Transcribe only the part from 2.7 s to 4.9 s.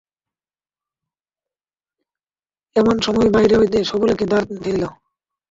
এমন সময়ে বাহির হইতে সবলে কে দ্বার ঠেলিল।